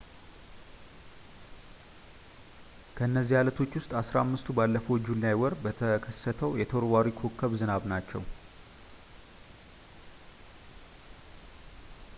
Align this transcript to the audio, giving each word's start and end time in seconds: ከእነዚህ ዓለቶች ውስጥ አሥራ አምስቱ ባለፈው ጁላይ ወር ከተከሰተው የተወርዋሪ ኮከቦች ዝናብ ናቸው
ከእነዚህ 2.97 3.37
ዓለቶች 3.41 3.77
ውስጥ 3.79 3.91
አሥራ 4.01 4.15
አምስቱ 4.25 4.47
ባለፈው 4.59 5.01
ጁላይ 5.09 5.35
ወር 5.41 5.55
ከተከሰተው 5.65 6.57
የተወርዋሪ 6.61 7.07
ኮከቦች 7.19 7.61
ዝናብ 7.63 7.85
ናቸው 7.93 8.23